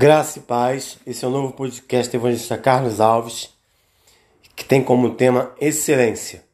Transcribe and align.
Graça 0.00 0.38
e 0.38 0.42
paz, 0.42 0.96
esse 1.04 1.24
é 1.24 1.28
o 1.28 1.30
novo 1.32 1.52
podcast 1.52 2.14
Evangelista 2.14 2.56
Carlos 2.56 3.00
Alves, 3.00 3.52
que 4.54 4.64
tem 4.64 4.80
como 4.80 5.16
tema 5.16 5.52
excelência. 5.60 6.44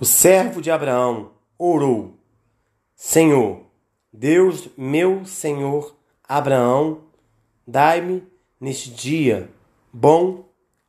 O 0.00 0.06
servo 0.06 0.62
de 0.62 0.70
Abraão 0.70 1.32
orou: 1.58 2.16
Senhor, 2.96 3.66
Deus 4.10 4.70
meu 4.74 5.26
Senhor 5.26 5.94
Abraão, 6.26 7.02
dai-me 7.66 8.22
neste 8.58 8.88
dia 8.88 9.50
bom 9.92 10.48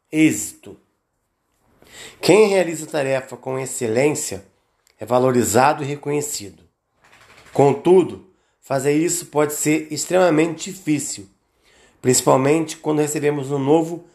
êxito. 0.09 0.77
Quem 2.21 2.47
realiza 2.47 2.87
tarefa 2.87 3.35
com 3.35 3.59
excelência 3.59 4.45
é 4.97 5.05
valorizado 5.05 5.83
e 5.83 5.85
reconhecido. 5.85 6.63
Contudo, 7.51 8.29
fazer 8.61 8.93
isso 8.93 9.25
pode 9.25 9.51
ser 9.51 9.91
extremamente 9.91 10.71
difícil, 10.71 11.27
principalmente 12.01 12.77
quando 12.77 12.99
recebemos 12.99 13.51
um 13.51 13.59
novo 13.59 14.05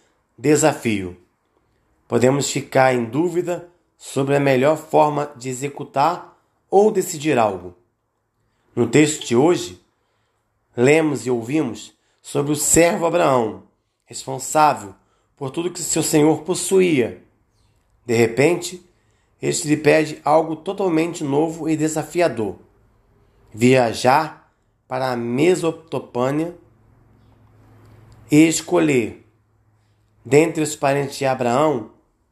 Desafio: 0.41 1.16
podemos 2.06 2.48
ficar 2.48 2.95
em 2.95 3.05
dúvida 3.05 3.69
sobre 3.97 4.37
a 4.37 4.41
melhor 4.41 4.77
forma 4.77 5.33
de 5.34 5.48
executar 5.48 6.41
ou 6.70 6.92
decidir 6.92 7.36
algo. 7.36 7.75
No 8.72 8.86
texto 8.89 9.27
de 9.27 9.34
hoje, 9.34 9.83
lemos 10.77 11.27
e 11.27 11.30
ouvimos 11.30 11.92
sobre 12.22 12.53
o 12.53 12.56
servo 12.56 13.05
Abraão, 13.05 13.64
responsável 14.05 14.95
por 15.36 15.50
tudo 15.50 15.72
que 15.72 15.80
seu 15.80 16.05
senhor 16.05 16.42
possuía. 16.42 17.20
De 18.06 18.14
repente, 18.14 18.80
este 19.42 19.67
lhe 19.67 19.77
pede 19.77 20.20
algo 20.25 20.55
totalmente 20.55 21.25
novo 21.25 21.69
e 21.69 21.77
desafiador: 21.77 22.55
viajar 23.52 24.52
para 24.86 25.11
a 25.11 25.17
Mesopotâmia 25.17 26.56
e 28.30 28.47
escolher 28.47 29.27
dentre 30.24 30.62
os 30.62 30.77
parentes 30.77 31.16
de 31.16 31.27
Abraão, 31.27 31.91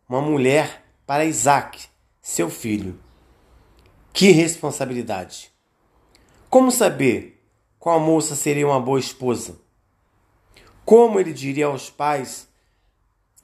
uma 0.08 0.20
mulher 0.20 0.84
para 1.06 1.24
Isaac, 1.24 1.86
seu 2.20 2.50
filho. 2.50 2.98
Que 4.12 4.30
responsabilidade! 4.30 5.52
Como 6.48 6.70
saber 6.70 7.42
qual 7.78 8.00
moça 8.00 8.34
seria 8.34 8.66
uma 8.66 8.80
boa 8.80 8.98
esposa? 8.98 9.58
Como 10.84 11.20
ele 11.20 11.32
diria 11.32 11.66
aos 11.66 11.90
pais 11.90 12.48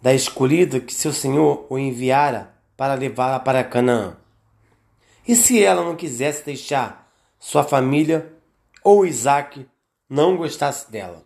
da 0.00 0.14
escolhida 0.14 0.80
que 0.80 0.94
seu 0.94 1.12
senhor 1.12 1.66
o 1.68 1.78
enviara 1.78 2.54
para 2.76 2.94
levá-la 2.94 3.38
para 3.38 3.62
Canaã? 3.62 4.16
E 5.26 5.36
se 5.36 5.62
ela 5.62 5.84
não 5.84 5.94
quisesse 5.94 6.44
deixar 6.44 7.12
sua 7.38 7.62
família 7.62 8.32
ou 8.82 9.06
Isaac 9.06 9.66
não 10.08 10.36
gostasse 10.36 10.90
dela? 10.90 11.24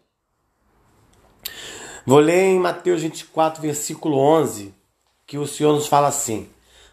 Vou 2.07 2.21
ler 2.21 2.45
em 2.45 2.61
Mateus 2.61 3.03
24, 3.03 3.61
versículo 3.61 4.17
11, 4.17 4.73
que 5.27 5.37
o 5.39 5.45
Senhor 5.45 5.73
nos 5.73 5.89
fala 5.89 6.07
assim: 6.07 6.49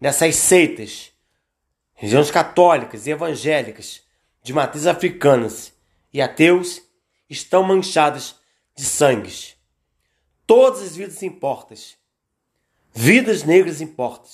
dessas 0.00 0.36
seitas, 0.36 1.12
regiões 1.94 2.30
católicas 2.30 3.06
e 3.06 3.10
evangélicas, 3.10 4.02
de 4.42 4.52
matriz 4.52 4.86
africanas 4.86 5.72
e 6.12 6.20
ateus, 6.20 6.82
estão 7.28 7.62
manchadas 7.62 8.36
de 8.76 8.84
sangues. 8.84 9.56
Todas 10.46 10.82
as 10.82 10.96
vidas 10.96 11.22
importam. 11.22 11.76
Vidas 12.94 13.42
negras 13.42 13.80
importam. 13.80 14.30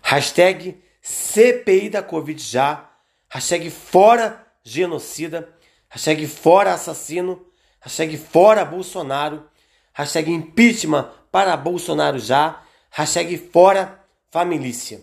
Hashtag 0.00 0.80
CPI 1.02 1.90
da 1.90 2.02
Covid 2.02 2.40
já. 2.40 2.90
Hashtag 3.28 3.70
fora 3.70 4.46
genocida. 4.62 5.52
Hashtag 5.88 6.26
fora 6.28 6.74
assassino. 6.74 7.44
Hashtag 7.80 8.16
fora 8.16 8.64
Bolsonaro. 8.64 9.48
Hashtag 9.92 10.30
impeachment 10.30 11.10
para 11.34 11.56
Bolsonaro 11.56 12.16
já, 12.16 12.62
hashtag 12.92 13.36
fora 13.36 14.00
família. 14.30 15.02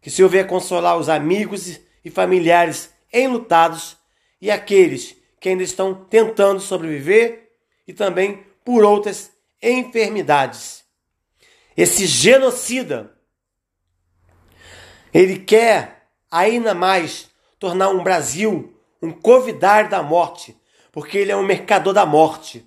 Que 0.00 0.10
se 0.10 0.22
houver 0.22 0.46
consolar 0.46 0.96
os 0.96 1.08
amigos 1.08 1.80
e 2.04 2.10
familiares 2.10 2.92
enlutados 3.12 3.96
e 4.40 4.48
aqueles 4.50 5.16
que 5.40 5.48
ainda 5.48 5.62
estão 5.62 5.94
tentando 5.94 6.60
sobreviver 6.60 7.52
e 7.86 7.92
também 7.92 8.44
por 8.64 8.84
outras 8.84 9.30
enfermidades. 9.62 10.82
Esse 11.76 12.06
genocida, 12.06 13.14
ele 15.12 15.38
quer 15.38 16.08
ainda 16.30 16.74
mais 16.74 17.28
tornar 17.58 17.90
um 17.90 18.02
Brasil 18.02 18.74
um 19.04 19.12
covidar 19.12 19.88
da 19.88 20.02
morte, 20.02 20.56
porque 20.94 21.18
ele 21.18 21.32
é 21.32 21.36
um 21.36 21.42
mercador 21.42 21.92
da 21.92 22.06
morte. 22.06 22.64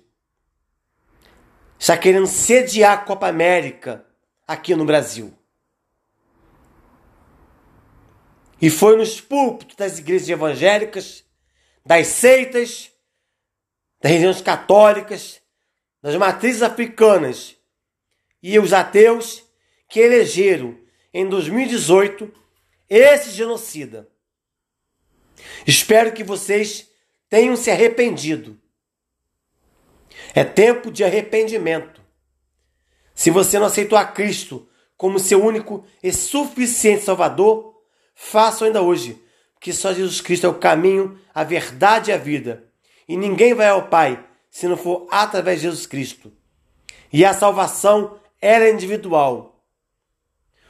Está 1.78 1.96
querendo 1.96 2.26
sediar 2.26 2.92
a 2.92 2.98
Copa 2.98 3.26
América 3.26 4.04
aqui 4.46 4.74
no 4.74 4.84
Brasil. 4.84 5.32
E 8.60 8.68
foi 8.68 8.98
nos 8.98 9.18
púlpitos 9.18 9.76
das 9.76 9.98
igrejas 9.98 10.28
evangélicas, 10.28 11.24
das 11.86 12.08
seitas, 12.08 12.92
das 13.98 14.12
regiões 14.12 14.42
católicas, 14.42 15.40
das 16.02 16.14
matrizes 16.16 16.60
africanas 16.60 17.56
e 18.42 18.58
os 18.58 18.74
ateus 18.74 19.42
que 19.88 20.00
elegeram 20.00 20.78
em 21.14 21.26
2018 21.26 22.30
esse 22.90 23.30
genocida. 23.30 24.06
Espero 25.66 26.12
que 26.12 26.22
vocês 26.22 26.87
tenham 27.28 27.56
se 27.56 27.70
arrependido. 27.70 28.58
É 30.34 30.44
tempo 30.44 30.90
de 30.90 31.04
arrependimento. 31.04 32.02
Se 33.14 33.30
você 33.30 33.58
não 33.58 33.66
aceitou 33.66 33.98
a 33.98 34.04
Cristo 34.04 34.68
como 34.96 35.18
seu 35.18 35.44
único 35.44 35.84
e 36.02 36.12
suficiente 36.12 37.04
Salvador, 37.04 37.82
faça 38.14 38.64
ainda 38.64 38.82
hoje, 38.82 39.20
porque 39.54 39.72
só 39.72 39.92
Jesus 39.92 40.20
Cristo 40.20 40.46
é 40.46 40.50
o 40.50 40.58
caminho, 40.58 41.18
a 41.34 41.44
verdade 41.44 42.10
e 42.10 42.14
a 42.14 42.18
vida. 42.18 42.64
E 43.08 43.16
ninguém 43.16 43.54
vai 43.54 43.68
ao 43.68 43.88
Pai 43.88 44.24
se 44.50 44.66
não 44.66 44.76
for 44.76 45.06
através 45.10 45.60
de 45.60 45.68
Jesus 45.68 45.86
Cristo. 45.86 46.32
E 47.12 47.24
a 47.24 47.32
salvação 47.32 48.18
era 48.40 48.70
individual. 48.70 49.64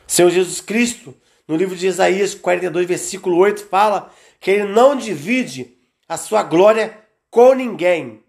O 0.07 0.11
Senhor 0.11 0.31
Jesus 0.31 0.61
Cristo, 0.61 1.15
no 1.47 1.57
livro 1.57 1.77
de 1.77 1.87
Isaías 1.87 2.35
42, 2.35 2.87
versículo 2.87 3.37
8, 3.37 3.67
fala 3.67 4.13
que 4.41 4.51
ele 4.51 4.73
não 4.73 4.97
divide 4.97 5.78
a 6.09 6.17
sua 6.17 6.43
glória 6.43 6.99
com 7.31 7.55
ninguém. 7.55 8.25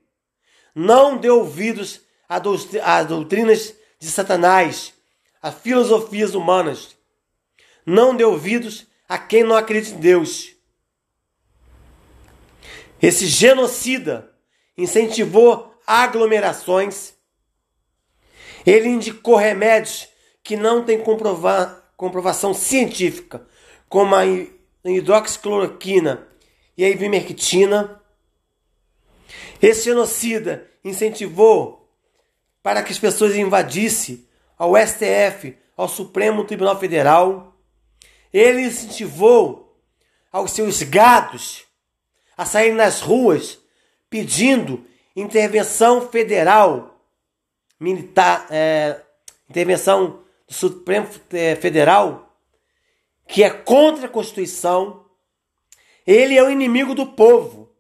Não 0.75 1.17
dê 1.17 1.29
ouvidos 1.29 2.01
às 2.27 3.07
doutrinas 3.07 3.73
de 3.97 4.07
Satanás, 4.07 4.93
a 5.41 5.51
filosofias 5.51 6.35
humanas. 6.35 6.95
Não 7.85 8.15
dê 8.15 8.23
ouvidos 8.23 8.85
a 9.07 9.17
quem 9.17 9.43
não 9.43 9.55
acredita 9.55 9.95
em 9.95 9.99
Deus. 9.99 10.55
Esse 13.01 13.25
genocida 13.25 14.31
incentivou 14.77 15.73
aglomerações. 15.87 17.13
Ele 18.65 18.89
indicou 18.89 19.37
remédios 19.37 20.09
que 20.43 20.57
não 20.57 20.83
têm 20.83 21.01
comprovação 21.95 22.53
científica, 22.53 23.47
como 23.87 24.15
a 24.15 24.23
hidroxicloroquina 24.83 26.28
e 26.79 26.85
a 26.85 26.89
ivermectina. 26.89 28.01
Esse 29.61 29.83
genocida 29.83 30.65
incentivou 30.81 31.93
para 32.63 32.81
que 32.81 32.93
as 32.93 32.97
pessoas 32.97 33.35
invadissem 33.35 34.25
ao 34.57 34.77
STF, 34.77 35.57
ao 35.75 35.89
Supremo 35.89 36.45
Tribunal 36.45 36.79
Federal. 36.79 37.53
Ele 38.31 38.61
incentivou 38.61 39.77
aos 40.31 40.51
seus 40.51 40.81
gados 40.81 41.65
a 42.37 42.45
sair 42.45 42.71
nas 42.71 43.01
ruas 43.01 43.59
pedindo 44.09 44.85
intervenção 45.13 46.07
federal, 46.07 46.97
militar, 47.77 48.47
é, 48.49 49.01
intervenção 49.49 50.23
do 50.47 50.53
Supremo 50.53 51.09
é, 51.33 51.57
Federal, 51.57 52.33
que 53.27 53.43
é 53.43 53.49
contra 53.49 54.05
a 54.05 54.09
Constituição. 54.09 55.08
Ele 56.09 56.35
é 56.35 56.43
o 56.43 56.49
inimigo 56.49 56.95
do 56.95 57.05
povo. 57.05 57.71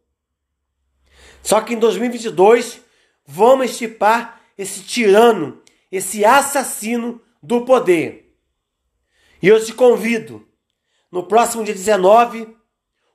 Só 1.41 1.61
que 1.61 1.73
em 1.73 1.79
2022 1.79 2.79
vamos 3.25 3.71
estipar 3.71 4.39
esse 4.55 4.83
tirano, 4.83 5.59
esse 5.91 6.23
assassino 6.23 7.19
do 7.41 7.65
poder. 7.65 8.37
E 9.41 9.47
eu 9.47 9.65
te 9.65 9.73
convido, 9.73 10.47
no 11.11 11.23
próximo 11.23 11.63
dia 11.63 11.73
19, 11.73 12.55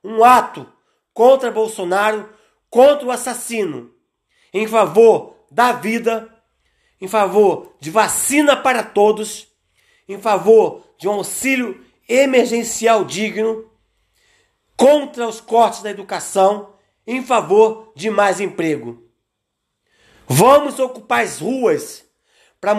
um 0.03 0.21
ato 0.21 0.69
contra 1.13 1.49
Bolsonaro, 1.49 2.29
contra 2.69 3.07
o 3.07 3.11
assassino, 3.11 3.93
em 4.53 4.67
favor 4.67 5.45
da 5.49 5.71
vida, 5.71 6.27
em 6.99 7.07
favor 7.07 7.73
de 7.79 7.89
vacina 7.89 8.57
para 8.57 8.83
todos, 8.83 9.47
em 10.09 10.19
favor 10.19 10.83
de 10.97 11.07
um 11.07 11.13
auxílio 11.13 11.85
emergencial 12.05 13.05
digno, 13.05 13.71
contra 14.77 15.27
os 15.27 15.39
cortes 15.39 15.81
da 15.81 15.89
educação, 15.89 16.73
em 17.07 17.23
favor 17.23 17.91
de 17.95 18.09
mais 18.09 18.39
emprego. 18.39 19.03
Vamos 20.27 20.79
ocupar 20.79 21.23
as 21.23 21.39
ruas 21.39 22.03
para 22.59 22.73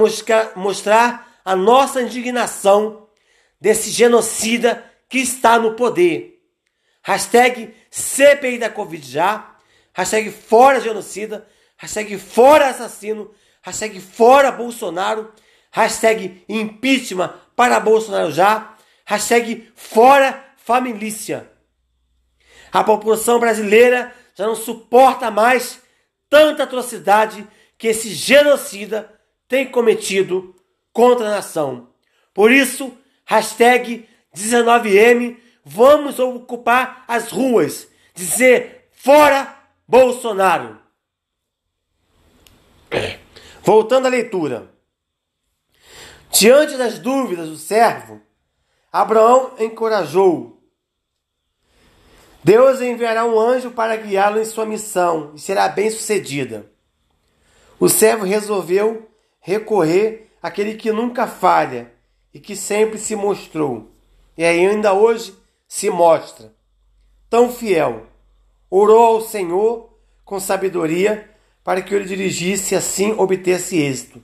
mostrar, 0.57 1.41
a 1.45 1.55
nossa 1.55 2.03
indignação 2.03 3.07
desse 3.61 3.91
genocida 3.91 4.85
que 5.09 5.19
está 5.19 5.59
no 5.59 5.75
poder. 5.75 6.43
Hashtag 7.03 7.73
CPI 7.89 8.59
da 8.59 8.69
Covid 8.69 9.09
já, 9.09 9.57
hashtag 9.95 10.33
fora 10.33 10.81
genocida, 10.81 11.47
hashtag 11.77 12.19
fora 12.19 12.71
assassino, 12.71 13.31
hashtag 13.63 14.01
fora 14.01 14.51
Bolsonaro, 14.51 15.33
hashtag 15.71 16.45
impeachment 16.49 17.33
para 17.55 17.79
Bolsonaro 17.79 18.33
já, 18.33 18.77
hashtag 19.05 19.71
fora 19.77 20.45
família. 20.57 21.56
A 22.73 22.85
população 22.85 23.39
brasileira 23.39 24.15
já 24.35 24.47
não 24.47 24.55
suporta 24.55 25.31
mais 25.31 25.81
tanta 26.29 26.65
atrocidade 26.65 27.47
que 27.79 27.89
esse 27.89 28.11
genocida 28.11 29.11
tem 29.49 29.71
cometido 29.71 30.55
contra 30.93 31.27
a 31.27 31.31
nação. 31.31 31.89
Por 32.35 32.51
isso, 32.51 32.97
hashtag 33.25 34.09
19M, 34.35 35.39
vamos 35.65 36.19
ocupar 36.19 37.05
as 37.09 37.31
ruas, 37.31 37.89
dizer 38.15 38.89
fora 38.93 39.57
Bolsonaro. 39.89 40.79
Voltando 43.63 44.07
à 44.07 44.11
leitura. 44.11 44.71
Diante 46.31 46.77
das 46.77 46.99
dúvidas 46.99 47.49
do 47.49 47.57
servo, 47.57 48.21
Abraão 48.93 49.55
encorajou 49.59 50.56
Deus 52.47 52.81
enviará 52.81 53.25
um 53.25 53.41
anjo 53.41 53.73
para 53.73 53.97
guiá-lo 53.97 54.39
em 54.39 54.45
sua 54.45 54.65
missão 54.65 55.33
e 55.35 55.41
será 55.41 55.69
bem 55.69 55.91
sucedida. 55.91 56.71
O 57.77 57.89
servo 57.89 58.25
resolveu 58.25 59.11
recorrer 59.41 60.31
àquele 60.41 60.75
que 60.75 60.93
nunca 60.93 61.27
falha 61.27 61.93
e 62.33 62.39
que 62.39 62.55
sempre 62.55 63.01
se 63.01 63.17
mostrou, 63.17 63.91
e 64.39 64.45
ainda 64.45 64.93
hoje 64.93 65.35
se 65.67 65.91
mostra 65.91 66.55
tão 67.29 67.51
fiel. 67.51 68.07
Orou 68.71 69.17
ao 69.17 69.21
Senhor 69.23 69.99
com 70.25 70.39
sabedoria 70.39 71.29
para 71.65 71.83
que 71.83 71.93
ele 71.93 72.05
dirigisse 72.05 72.75
e 72.75 72.79
assim 72.79 73.11
obtesse 73.19 73.77
êxito. 73.77 74.23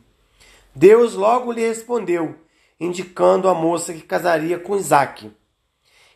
Deus 0.72 1.14
logo 1.14 1.50
lhe 1.50 1.66
respondeu, 1.66 2.36
indicando 2.78 3.48
a 3.48 3.54
moça 3.54 3.92
que 3.92 4.02
casaria 4.02 4.60
com 4.60 4.76
Isaac. 4.76 5.28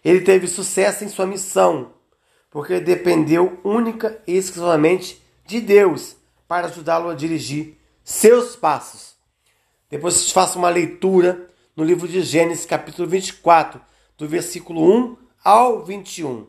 Ele 0.05 0.21
teve 0.21 0.47
sucesso 0.47 1.03
em 1.03 1.09
sua 1.09 1.27
missão 1.27 1.96
porque 2.57 2.81
dependeu 2.81 3.61
única 3.63 4.19
e 4.27 4.35
exclusivamente 4.35 5.23
de 5.45 5.61
Deus 5.61 6.17
para 6.49 6.69
ajudá-lo 6.69 7.11
a 7.11 7.15
dirigir 7.15 7.77
seus 8.03 8.57
passos. 8.57 9.15
Depois 9.91 10.33
façam 10.33 10.63
uma 10.63 10.71
leitura 10.71 11.51
no 11.77 11.85
livro 11.85 12.09
de 12.09 12.23
Gênesis, 12.23 12.65
capítulo 12.65 13.07
24, 13.07 13.79
do 14.17 14.27
versículo 14.27 14.91
1 14.91 15.17
ao 15.45 15.85
21. 15.85 16.47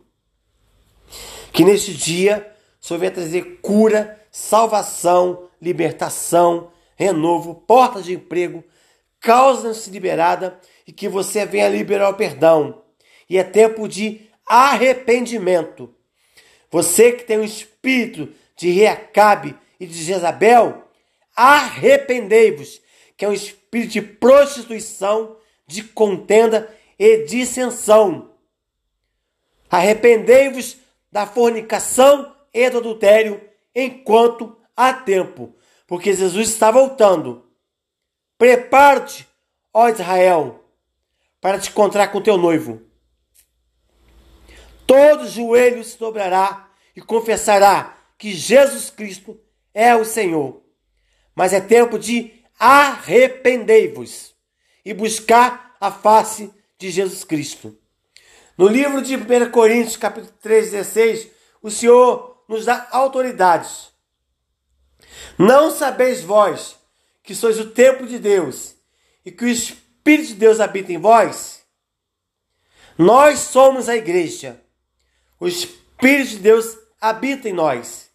Que 1.51 1.65
neste 1.65 1.93
dia 1.93 2.55
o 2.89 2.97
venha 2.97 3.11
trazer 3.11 3.59
cura, 3.61 4.25
salvação, 4.31 5.49
libertação, 5.61 6.71
renovo, 6.95 7.53
porta 7.53 8.01
de 8.01 8.13
emprego, 8.13 8.63
causa-se 9.19 9.89
liberada 9.89 10.57
e 10.87 10.93
que 10.93 11.09
você 11.09 11.45
venha 11.45 11.67
liberar 11.67 12.09
o 12.09 12.15
perdão. 12.15 12.81
E 13.29 13.37
é 13.37 13.43
tempo 13.43 13.89
de 13.89 14.25
arrependimento 14.47 15.96
você 16.69 17.11
que 17.11 17.23
tem 17.23 17.37
o 17.37 17.43
espírito 17.43 18.33
de 18.55 18.69
Reacabe 18.71 19.55
e 19.79 19.85
de 19.85 20.03
Jezabel, 20.03 20.83
arrependei-vos, 21.35 22.81
que 23.15 23.23
é 23.23 23.29
um 23.29 23.33
espírito 23.33 23.93
de 23.93 24.01
prostituição, 24.01 25.37
de 25.65 25.83
contenda 25.83 26.73
e 26.97 27.25
dissensão. 27.25 28.31
Arrependei-vos 29.69 30.77
da 31.11 31.25
fornicação 31.25 32.35
e 32.53 32.69
do 32.69 32.79
adultério 32.79 33.41
enquanto 33.73 34.57
há 34.75 34.93
tempo, 34.93 35.55
porque 35.85 36.13
Jesus 36.13 36.49
está 36.49 36.71
voltando. 36.71 37.45
Prepare-te, 38.37 39.27
ó 39.73 39.87
Israel, 39.89 40.63
para 41.39 41.59
te 41.59 41.69
encontrar 41.69 42.07
com 42.07 42.21
teu 42.21 42.37
noivo 42.37 42.86
todo 44.87 45.27
joelho 45.27 45.83
se 45.83 45.99
dobrará 45.99 46.71
e 46.95 47.01
confessará 47.01 47.95
que 48.17 48.31
Jesus 48.31 48.89
Cristo 48.89 49.39
é 49.73 49.95
o 49.95 50.05
Senhor. 50.05 50.63
Mas 51.35 51.53
é 51.53 51.61
tempo 51.61 51.99
de 51.99 52.33
arrependei-vos 52.57 54.33
e 54.83 54.93
buscar 54.93 55.75
a 55.79 55.91
face 55.91 56.51
de 56.79 56.89
Jesus 56.89 57.23
Cristo. 57.23 57.77
No 58.57 58.67
livro 58.67 59.01
de 59.01 59.15
1 59.15 59.51
Coríntios, 59.51 59.97
capítulo 59.97 60.33
3, 60.41 60.71
16, 60.71 61.27
o 61.61 61.69
Senhor 61.69 62.43
nos 62.47 62.65
dá 62.65 62.87
autoridades. 62.91 63.91
Não 65.37 65.69
sabeis 65.69 66.23
vós 66.23 66.75
que 67.21 67.35
sois 67.35 67.59
o 67.59 67.69
templo 67.69 68.07
de 68.07 68.17
Deus 68.17 68.75
e 69.23 69.31
que 69.31 69.45
o 69.45 69.49
Espírito 69.49 70.29
de 70.29 70.35
Deus 70.35 70.59
habita 70.59 70.91
em 70.91 70.97
vós? 70.97 71.61
Nós 72.97 73.39
somos 73.39 73.87
a 73.89 73.95
igreja. 73.95 74.59
O 75.39 75.47
Espírito 75.47 76.31
de 76.31 76.39
Deus 76.39 76.77
habita 76.99 77.47
em 77.47 77.53
nós. 77.53 78.09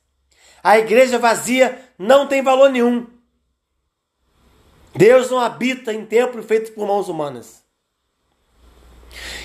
A 0.62 0.78
igreja 0.78 1.18
vazia 1.18 1.90
não 1.98 2.26
tem 2.26 2.42
valor 2.42 2.70
nenhum. 2.70 3.06
Deus 4.94 5.30
não 5.30 5.38
habita 5.38 5.92
em 5.92 6.04
templo 6.04 6.42
feito 6.42 6.72
por 6.72 6.86
mãos 6.86 7.08
humanas. 7.08 7.62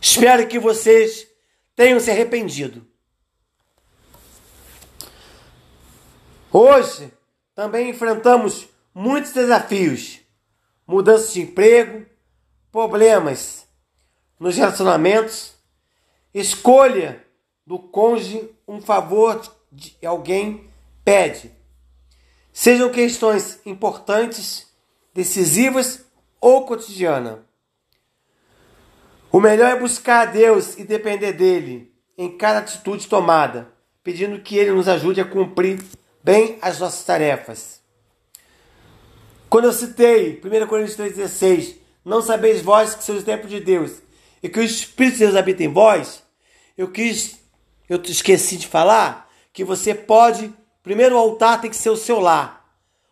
Espero 0.00 0.46
que 0.46 0.60
vocês 0.60 1.26
tenham 1.74 1.98
se 1.98 2.12
arrependido. 2.12 2.86
Hoje 6.52 7.12
também 7.52 7.90
enfrentamos 7.90 8.68
muitos 8.94 9.32
desafios: 9.32 10.20
mudança 10.86 11.32
de 11.32 11.40
emprego, 11.40 12.06
problemas 12.70 13.71
nos 14.42 14.56
relacionamentos, 14.56 15.54
escolha 16.34 17.24
do 17.64 17.78
cônjuge, 17.78 18.50
um 18.66 18.80
favor 18.82 19.40
de 19.70 19.96
alguém 20.04 20.68
pede. 21.04 21.52
Sejam 22.52 22.90
questões 22.90 23.60
importantes, 23.64 24.66
decisivas 25.14 26.04
ou 26.40 26.66
cotidianas. 26.66 27.38
O 29.30 29.38
melhor 29.38 29.70
é 29.70 29.78
buscar 29.78 30.26
a 30.26 30.30
Deus 30.32 30.76
e 30.76 30.82
depender 30.82 31.32
dele 31.32 31.94
em 32.18 32.36
cada 32.36 32.58
atitude 32.58 33.06
tomada, 33.06 33.72
pedindo 34.02 34.40
que 34.40 34.56
ele 34.56 34.72
nos 34.72 34.88
ajude 34.88 35.20
a 35.20 35.24
cumprir 35.24 35.80
bem 36.22 36.58
as 36.60 36.80
nossas 36.80 37.04
tarefas. 37.04 37.80
Quando 39.48 39.66
eu 39.66 39.72
citei 39.72 40.42
1 40.44 40.66
Coríntios 40.66 40.96
3,16, 40.96 41.76
não 42.04 42.20
sabeis 42.20 42.60
vós 42.60 42.96
que 42.96 43.04
sois 43.04 43.22
o 43.22 43.24
templo 43.24 43.48
de 43.48 43.60
Deus 43.60 44.01
e 44.42 44.48
que 44.48 44.58
o 44.58 44.64
Espírito 44.64 45.14
de 45.14 45.24
Deus 45.24 45.36
habita 45.36 45.62
em 45.62 45.68
vós, 45.68 46.22
eu 46.76 46.88
quis, 46.88 47.38
eu 47.88 48.00
esqueci 48.02 48.56
de 48.56 48.66
falar 48.66 49.30
que 49.52 49.64
você 49.64 49.94
pode, 49.94 50.52
primeiro 50.82 51.14
o 51.14 51.18
altar 51.18 51.60
tem 51.60 51.70
que 51.70 51.76
ser 51.76 51.90
o 51.90 51.96
seu 51.96 52.18
lar, 52.18 52.66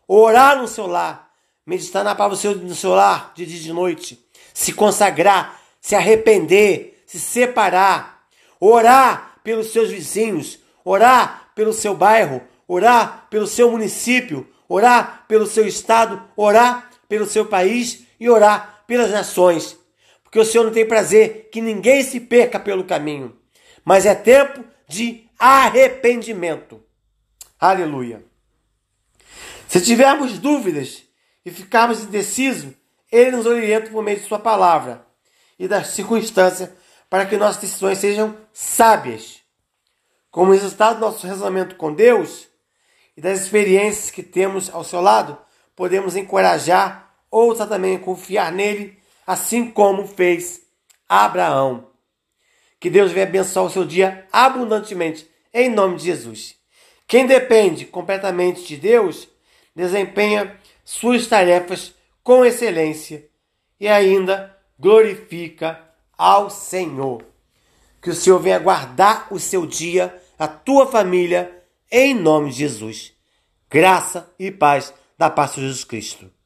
orar 0.09 0.59
no 0.59 0.67
seu 0.67 0.87
lar, 0.87 1.31
meditar 1.65 2.03
na 2.03 2.15
palavra 2.15 2.37
no 2.55 2.75
seu 2.75 2.91
lar 2.91 3.33
de 3.35 3.47
dia 3.47 3.59
e 3.59 3.63
de 3.63 3.73
noite, 3.73 4.19
se 4.53 4.73
consagrar, 4.73 5.61
se 5.81 5.95
arrepender, 5.95 7.03
se 7.07 7.21
separar, 7.21 8.27
orar 8.59 9.41
pelos 9.45 9.73
seus 9.73 9.91
vizinhos, 9.91 10.59
orar 10.85 11.53
pelo 11.55 11.73
seu 11.73 11.95
bairro, 11.95 12.43
orar 12.67 13.27
pelo 13.31 13.47
seu 13.47 13.71
município, 13.71 14.49
orar 14.69 15.25
pelo 15.29 15.47
seu 15.47 15.67
estado, 15.67 16.23
orar 16.37 16.91
pelo 17.09 17.27
seu 17.27 17.47
país 17.47 18.05
e 18.19 18.29
orar 18.29 18.85
pelas 18.87 19.11
nações. 19.11 19.80
Porque 20.31 20.39
o 20.39 20.45
Senhor 20.45 20.63
não 20.63 20.73
tem 20.73 20.87
prazer 20.87 21.49
que 21.51 21.61
ninguém 21.61 22.05
se 22.05 22.21
perca 22.21 22.61
pelo 22.61 22.85
caminho, 22.85 23.37
mas 23.85 24.07
é 24.07 24.15
tempo 24.15 24.65
de 24.87 25.29
arrependimento. 25.37 26.81
Aleluia. 27.59 28.25
Se 29.67 29.81
tivermos 29.81 30.39
dúvidas 30.39 31.03
e 31.45 31.51
ficarmos 31.51 32.05
indecisos, 32.05 32.73
Ele 33.11 33.33
nos 33.33 33.45
orienta 33.45 33.91
por 33.91 34.05
meio 34.05 34.21
de 34.21 34.27
Sua 34.27 34.39
palavra 34.39 35.05
e 35.59 35.67
das 35.67 35.89
circunstâncias 35.89 36.71
para 37.09 37.27
que 37.27 37.37
nossas 37.37 37.63
decisões 37.63 37.99
sejam 37.99 38.37
sábias. 38.53 39.41
Como 40.31 40.53
resultado 40.53 41.01
do 41.01 41.01
nosso 41.01 41.27
relacionamento 41.27 41.75
com 41.75 41.93
Deus, 41.93 42.49
e 43.17 43.21
das 43.21 43.41
experiências 43.41 44.13
que 44.13 44.23
temos 44.23 44.73
ao 44.73 44.85
seu 44.85 45.01
lado, 45.01 45.37
podemos 45.75 46.15
encorajar 46.15 47.13
outros 47.29 47.69
também 47.69 47.97
a 47.97 47.99
confiar 47.99 48.53
nele, 48.53 49.00
assim 49.31 49.71
como 49.71 50.09
fez 50.09 50.63
Abraão. 51.09 51.87
Que 52.81 52.91
Deus 52.91 53.13
venha 53.13 53.27
abençoar 53.27 53.65
o 53.65 53.71
seu 53.71 53.85
dia 53.85 54.27
abundantemente, 54.33 55.31
em 55.55 55.71
nome 55.71 55.99
de 55.99 56.07
Jesus. 56.07 56.57
Quem 57.07 57.27
depende 57.27 57.85
completamente 57.85 58.67
de 58.67 58.77
Deus, 58.77 59.29
desempenha 59.73 60.59
suas 60.85 61.29
tarefas 61.29 61.95
com 62.25 62.45
excelência 62.45 63.25
e 63.79 63.87
ainda 63.87 64.57
glorifica 64.77 65.81
ao 66.19 66.51
Senhor. 66.51 67.25
Que 68.03 68.11
o 68.11 68.15
Senhor 68.15 68.41
venha 68.41 68.59
guardar 68.59 69.29
o 69.31 69.39
seu 69.39 69.65
dia, 69.65 70.13
a 70.37 70.49
tua 70.49 70.89
família, 70.89 71.63
em 71.89 72.17
nome 72.17 72.51
de 72.51 72.57
Jesus. 72.57 73.13
Graça 73.71 74.29
e 74.37 74.51
paz 74.51 74.93
da 75.17 75.31
paz 75.31 75.55
de 75.55 75.61
Jesus 75.61 75.85
Cristo. 75.85 76.40